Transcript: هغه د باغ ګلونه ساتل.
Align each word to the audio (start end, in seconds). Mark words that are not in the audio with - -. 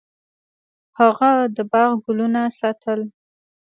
هغه 0.99 1.31
د 1.55 1.57
باغ 1.71 1.91
ګلونه 2.05 2.41
ساتل. 2.59 3.01